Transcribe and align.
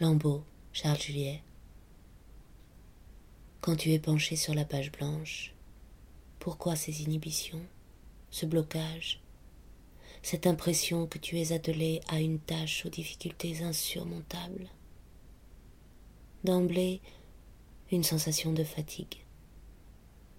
Lambeau, 0.00 0.42
Charles 0.72 1.00
Juliet. 1.00 1.40
Quand 3.60 3.76
tu 3.76 3.92
es 3.92 4.00
penché 4.00 4.34
sur 4.34 4.52
la 4.52 4.64
page 4.64 4.90
blanche, 4.90 5.54
pourquoi 6.40 6.74
ces 6.74 7.04
inhibitions, 7.04 7.64
ce 8.32 8.44
blocage, 8.44 9.22
cette 10.20 10.48
impression 10.48 11.06
que 11.06 11.18
tu 11.18 11.38
es 11.38 11.52
attelé 11.52 12.00
à 12.08 12.18
une 12.18 12.40
tâche 12.40 12.84
aux 12.84 12.88
difficultés 12.88 13.62
insurmontables? 13.62 14.68
D'emblée, 16.42 17.00
une 17.92 18.02
sensation 18.02 18.52
de 18.52 18.64
fatigue, 18.64 19.24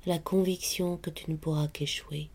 la 0.05 0.19
conviction 0.19 0.97
que 0.97 1.09
tu 1.09 1.31
ne 1.31 1.37
pourras 1.37 1.69
qu'échouer. 1.69 2.29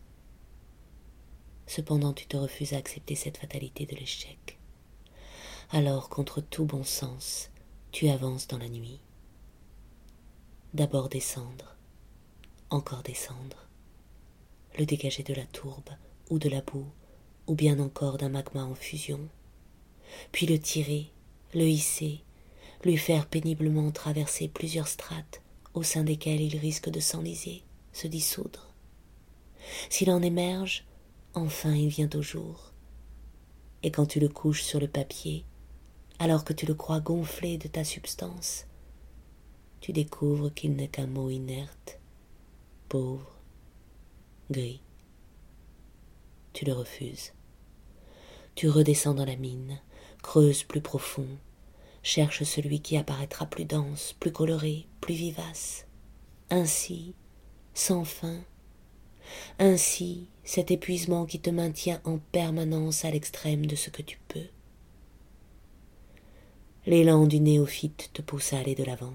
Cependant, 1.67 2.13
tu 2.13 2.25
te 2.25 2.35
refuses 2.35 2.73
à 2.73 2.77
accepter 2.77 3.13
cette 3.13 3.37
fatalité 3.37 3.85
de 3.85 3.95
l'échec. 3.95 4.57
Alors, 5.73 6.09
contre 6.09 6.41
tout 6.41 6.65
bon 6.65 6.83
sens, 6.83 7.49
tu 7.93 8.09
avances 8.09 8.45
dans 8.45 8.57
la 8.57 8.67
nuit. 8.67 8.99
D'abord 10.73 11.07
descendre, 11.07 11.77
encore 12.69 13.03
descendre, 13.03 13.69
le 14.77 14.85
dégager 14.85 15.23
de 15.23 15.33
la 15.33 15.45
tourbe 15.45 15.91
ou 16.29 16.39
de 16.39 16.49
la 16.49 16.59
boue, 16.59 16.91
ou 17.47 17.55
bien 17.55 17.79
encore 17.79 18.17
d'un 18.17 18.27
magma 18.27 18.65
en 18.65 18.75
fusion, 18.75 19.29
puis 20.33 20.45
le 20.45 20.59
tirer, 20.59 21.09
le 21.53 21.63
hisser, 21.69 22.21
lui 22.83 22.97
faire 22.97 23.27
péniblement 23.27 23.91
traverser 23.91 24.49
plusieurs 24.49 24.89
strates 24.89 25.41
au 25.73 25.83
sein 25.83 26.03
desquelles 26.03 26.41
il 26.41 26.57
risque 26.57 26.89
de 26.89 26.99
s'enliser, 26.99 27.63
se 27.93 28.07
dissoudre. 28.07 28.73
S'il 29.89 30.11
en 30.11 30.21
émerge, 30.21 30.83
enfin 31.33 31.73
il 31.73 31.87
vient 31.87 32.09
au 32.13 32.21
jour. 32.21 32.73
Et 33.83 33.91
quand 33.91 34.05
tu 34.05 34.19
le 34.19 34.27
couches 34.27 34.63
sur 34.63 34.81
le 34.81 34.89
papier, 34.89 35.45
alors 36.21 36.45
que 36.45 36.53
tu 36.53 36.67
le 36.67 36.75
crois 36.75 36.99
gonflé 36.99 37.57
de 37.57 37.67
ta 37.67 37.83
substance, 37.83 38.67
tu 39.79 39.91
découvres 39.91 40.53
qu'il 40.53 40.75
n'est 40.75 40.87
qu'un 40.87 41.07
mot 41.07 41.31
inerte, 41.31 41.99
pauvre, 42.89 43.39
gris. 44.51 44.83
Tu 46.53 46.63
le 46.63 46.73
refuses. 46.73 47.33
Tu 48.53 48.69
redescends 48.69 49.15
dans 49.15 49.25
la 49.25 49.35
mine, 49.35 49.79
creuses 50.21 50.61
plus 50.61 50.79
profond, 50.79 51.25
cherche 52.03 52.43
celui 52.43 52.81
qui 52.81 52.97
apparaîtra 52.97 53.47
plus 53.47 53.65
dense, 53.65 54.13
plus 54.19 54.31
coloré, 54.31 54.85
plus 54.99 55.15
vivace. 55.15 55.87
Ainsi, 56.51 57.15
sans 57.73 58.05
fin, 58.05 58.41
ainsi 59.57 60.27
cet 60.43 60.69
épuisement 60.69 61.25
qui 61.25 61.39
te 61.39 61.49
maintient 61.49 61.99
en 62.03 62.19
permanence 62.19 63.05
à 63.05 63.09
l'extrême 63.09 63.65
de 63.65 63.75
ce 63.75 63.89
que 63.89 64.03
tu 64.03 64.19
peux. 64.27 64.49
L'élan 66.87 67.27
du 67.27 67.39
néophyte 67.39 68.09
te 68.11 68.23
pousse 68.23 68.53
à 68.53 68.57
aller 68.59 68.73
de 68.73 68.83
l'avant. 68.83 69.13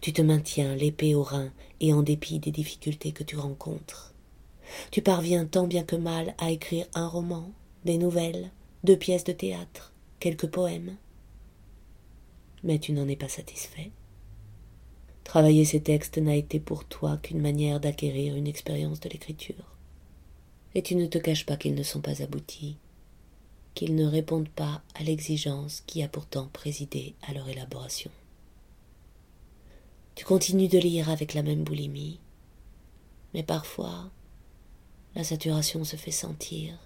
Tu 0.00 0.12
te 0.12 0.22
maintiens 0.22 0.76
l'épée 0.76 1.16
au 1.16 1.24
rein 1.24 1.52
et 1.80 1.92
en 1.92 2.02
dépit 2.02 2.38
des 2.38 2.52
difficultés 2.52 3.10
que 3.10 3.24
tu 3.24 3.36
rencontres. 3.36 4.14
Tu 4.92 5.02
parviens 5.02 5.46
tant 5.46 5.66
bien 5.66 5.82
que 5.82 5.96
mal 5.96 6.34
à 6.38 6.50
écrire 6.50 6.86
un 6.94 7.08
roman, 7.08 7.50
des 7.84 7.98
nouvelles, 7.98 8.52
deux 8.84 8.96
pièces 8.96 9.24
de 9.24 9.32
théâtre, 9.32 9.92
quelques 10.20 10.46
poèmes. 10.46 10.96
Mais 12.62 12.78
tu 12.78 12.92
n'en 12.92 13.08
es 13.08 13.16
pas 13.16 13.28
satisfait. 13.28 13.90
Travailler 15.24 15.64
ces 15.64 15.80
textes 15.80 16.18
n'a 16.18 16.36
été 16.36 16.60
pour 16.60 16.84
toi 16.84 17.16
qu'une 17.16 17.40
manière 17.40 17.80
d'acquérir 17.80 18.36
une 18.36 18.46
expérience 18.46 19.00
de 19.00 19.08
l'écriture. 19.08 19.76
Et 20.76 20.82
tu 20.82 20.94
ne 20.94 21.06
te 21.06 21.18
caches 21.18 21.46
pas 21.46 21.56
qu'ils 21.56 21.74
ne 21.74 21.82
sont 21.82 22.00
pas 22.00 22.22
aboutis, 22.22 22.76
qu'ils 23.80 23.94
ne 23.94 24.04
répondent 24.04 24.50
pas 24.50 24.82
à 24.94 25.02
l'exigence 25.02 25.82
qui 25.86 26.02
a 26.02 26.08
pourtant 26.08 26.50
présidé 26.52 27.14
à 27.22 27.32
leur 27.32 27.48
élaboration. 27.48 28.10
Tu 30.14 30.26
continues 30.26 30.68
de 30.68 30.76
lire 30.76 31.08
avec 31.08 31.32
la 31.32 31.42
même 31.42 31.64
boulimie, 31.64 32.20
mais 33.32 33.42
parfois 33.42 34.10
la 35.14 35.24
saturation 35.24 35.82
se 35.84 35.96
fait 35.96 36.10
sentir 36.10 36.78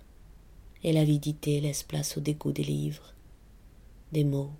et 0.85 0.93
l'avidité 0.93 1.61
laisse 1.61 1.83
place 1.83 2.17
au 2.17 2.21
dégoût 2.21 2.53
des 2.53 2.63
livres, 2.63 3.13
des 4.13 4.23
mots, 4.23 4.53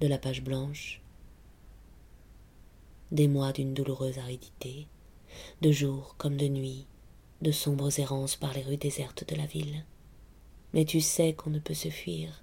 de 0.00 0.06
la 0.06 0.16
page 0.16 0.44
blanche, 0.44 1.02
des 3.10 3.26
mois 3.26 3.52
d'une 3.52 3.74
douloureuse 3.74 4.18
aridité, 4.18 4.86
de 5.60 5.72
jour 5.72 6.14
comme 6.18 6.36
de 6.36 6.46
nuit, 6.46 6.86
de 7.42 7.50
sombres 7.50 7.98
errances 7.98 8.36
par 8.36 8.54
les 8.54 8.62
rues 8.62 8.76
désertes 8.76 9.28
de 9.28 9.34
la 9.34 9.46
ville. 9.46 9.84
Mais 10.72 10.84
tu 10.84 11.00
sais 11.00 11.32
qu'on 11.32 11.50
ne 11.50 11.58
peut 11.58 11.74
se 11.74 11.88
fuir. 11.88 12.42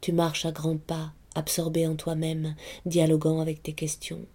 Tu 0.00 0.12
marches 0.12 0.46
à 0.46 0.52
grands 0.52 0.78
pas 0.78 1.12
absorbé 1.34 1.86
en 1.86 1.96
toi-même, 1.96 2.54
dialoguant 2.86 3.40
avec 3.40 3.62
tes 3.62 3.72
questions. 3.72 4.26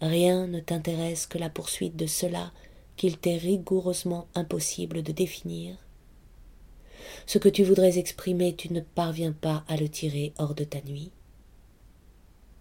Rien 0.00 0.46
ne 0.46 0.60
t'intéresse 0.60 1.26
que 1.26 1.38
la 1.38 1.50
poursuite 1.50 1.96
de 1.96 2.06
cela 2.06 2.52
qu'il 2.96 3.18
t'est 3.18 3.36
rigoureusement 3.36 4.28
impossible 4.34 5.02
de 5.02 5.12
définir. 5.12 5.76
Ce 7.26 7.38
que 7.38 7.48
tu 7.48 7.64
voudrais 7.64 7.98
exprimer, 7.98 8.54
tu 8.54 8.72
ne 8.72 8.80
parviens 8.80 9.32
pas 9.32 9.64
à 9.68 9.76
le 9.76 9.88
tirer 9.88 10.32
hors 10.38 10.54
de 10.54 10.64
ta 10.64 10.80
nuit. 10.82 11.10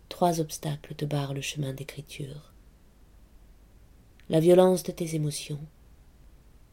Trois 0.08 0.40
obstacles 0.40 0.96
te 0.96 1.06
barrent 1.06 1.34
le 1.34 1.42
chemin 1.42 1.74
d'écriture. 1.74 2.54
La 4.30 4.40
violence 4.40 4.84
de 4.84 4.92
tes 4.92 5.16
émotions. 5.16 5.60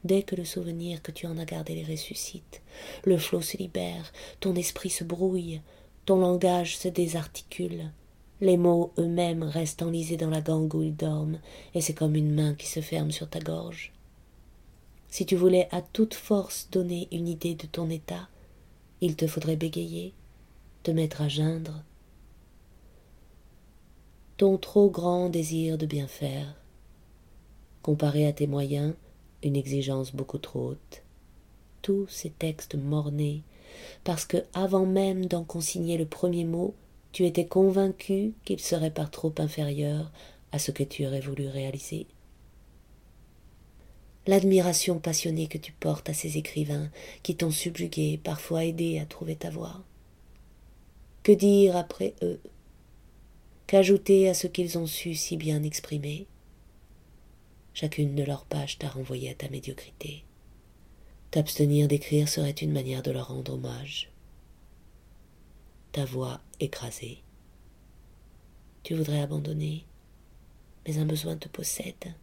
Dès 0.04 0.22
que 0.22 0.36
le 0.36 0.44
souvenir 0.44 1.02
que 1.02 1.12
tu 1.12 1.26
en 1.26 1.38
as 1.38 1.44
gardé 1.44 1.74
les 1.74 1.84
ressuscite, 1.84 2.62
le 3.04 3.18
flot 3.18 3.42
se 3.42 3.56
libère, 3.56 4.12
ton 4.40 4.54
esprit 4.54 4.90
se 4.90 5.04
brouille, 5.04 5.60
ton 6.04 6.18
langage 6.20 6.78
se 6.78 6.88
désarticule. 6.88 7.90
Les 8.40 8.56
mots 8.56 8.92
eux-mêmes 8.98 9.42
restent 9.42 9.82
enlisés 9.82 10.16
dans 10.16 10.30
la 10.30 10.40
gangue 10.42 10.74
où 10.74 10.82
ils 10.82 10.94
dorment, 10.94 11.40
et 11.74 11.80
c'est 11.80 11.94
comme 11.94 12.14
une 12.14 12.34
main 12.34 12.54
qui 12.54 12.66
se 12.66 12.80
ferme 12.80 13.10
sur 13.10 13.28
ta 13.28 13.40
gorge. 13.40 13.92
Si 15.08 15.24
tu 15.24 15.34
voulais 15.34 15.68
à 15.70 15.80
toute 15.80 16.14
force 16.14 16.68
donner 16.70 17.08
une 17.10 17.28
idée 17.28 17.54
de 17.54 17.66
ton 17.66 17.88
état, 17.88 18.28
il 19.00 19.16
te 19.16 19.26
faudrait 19.26 19.56
bégayer, 19.56 20.12
te 20.82 20.90
mettre 20.90 21.22
à 21.22 21.28
geindre. 21.28 21.82
Ton 24.36 24.58
trop 24.58 24.90
grand 24.90 25.30
désir 25.30 25.78
de 25.78 25.86
bien 25.86 26.06
faire, 26.06 26.54
comparé 27.82 28.26
à 28.26 28.32
tes 28.32 28.46
moyens, 28.46 28.94
une 29.46 29.56
exigence 29.56 30.14
beaucoup 30.14 30.38
trop 30.38 30.70
haute. 30.70 31.02
Tous 31.82 32.06
ces 32.08 32.30
textes 32.30 32.74
mornés 32.74 33.42
parce 34.04 34.24
que 34.24 34.38
avant 34.54 34.86
même 34.86 35.26
d'en 35.26 35.44
consigner 35.44 35.96
le 35.96 36.06
premier 36.06 36.44
mot, 36.44 36.74
tu 37.12 37.24
étais 37.26 37.46
convaincu 37.46 38.34
qu'il 38.44 38.60
serait 38.60 38.90
par 38.90 39.10
trop 39.10 39.32
inférieur 39.38 40.12
à 40.52 40.58
ce 40.58 40.70
que 40.70 40.82
tu 40.82 41.06
aurais 41.06 41.20
voulu 41.20 41.48
réaliser. 41.48 42.06
L'admiration 44.26 44.98
passionnée 44.98 45.46
que 45.46 45.58
tu 45.58 45.72
portes 45.72 46.10
à 46.10 46.14
ces 46.14 46.36
écrivains 46.36 46.90
qui 47.22 47.36
t'ont 47.36 47.52
subjugué, 47.52 48.18
parfois 48.22 48.64
aidé 48.64 48.98
à 48.98 49.06
trouver 49.06 49.36
ta 49.36 49.50
voie. 49.50 49.82
Que 51.22 51.32
dire 51.32 51.76
après 51.76 52.14
eux? 52.22 52.40
Qu'ajouter 53.66 54.28
à 54.28 54.34
ce 54.34 54.46
qu'ils 54.46 54.78
ont 54.78 54.86
su 54.86 55.14
si 55.14 55.36
bien 55.36 55.62
exprimer? 55.62 56.26
Chacune 57.78 58.14
de 58.14 58.22
leurs 58.22 58.46
pages 58.46 58.78
t'a 58.78 58.88
renvoyé 58.88 59.28
à 59.28 59.34
ta 59.34 59.50
médiocrité. 59.50 60.24
T'abstenir 61.30 61.88
d'écrire 61.88 62.26
serait 62.26 62.48
une 62.52 62.72
manière 62.72 63.02
de 63.02 63.10
leur 63.10 63.28
rendre 63.28 63.52
hommage. 63.52 64.10
Ta 65.92 66.06
voix 66.06 66.40
écrasée. 66.58 67.18
Tu 68.82 68.94
voudrais 68.94 69.20
abandonner, 69.20 69.84
mais 70.86 70.96
un 70.96 71.04
besoin 71.04 71.36
te 71.36 71.48
possède. 71.48 72.14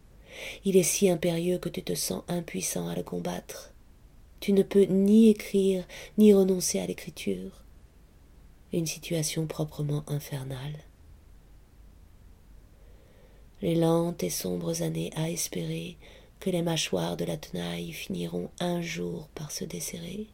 Il 0.64 0.76
est 0.76 0.82
si 0.82 1.08
impérieux 1.08 1.58
que 1.58 1.68
tu 1.68 1.84
te 1.84 1.94
sens 1.94 2.24
impuissant 2.26 2.88
à 2.88 2.96
le 2.96 3.04
combattre. 3.04 3.72
Tu 4.40 4.54
ne 4.54 4.64
peux 4.64 4.86
ni 4.86 5.28
écrire 5.28 5.86
ni 6.18 6.34
renoncer 6.34 6.80
à 6.80 6.86
l'écriture. 6.86 7.62
Une 8.72 8.86
situation 8.86 9.46
proprement 9.46 10.02
infernale. 10.08 10.80
Les 13.64 13.74
lentes 13.74 14.22
et 14.22 14.28
sombres 14.28 14.82
années 14.82 15.10
à 15.16 15.30
espérer 15.30 15.96
que 16.38 16.50
les 16.50 16.60
mâchoires 16.60 17.16
de 17.16 17.24
la 17.24 17.38
tenaille 17.38 17.94
finiront 17.94 18.50
un 18.60 18.82
jour 18.82 19.28
par 19.28 19.50
se 19.50 19.64
desserrer. 19.64 20.26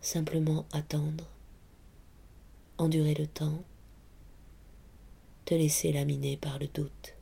Simplement 0.00 0.66
attendre, 0.70 1.28
endurer 2.78 3.14
le 3.14 3.26
temps, 3.26 3.64
te 5.46 5.54
laisser 5.54 5.90
laminer 5.90 6.36
par 6.36 6.60
le 6.60 6.68
doute. 6.68 7.16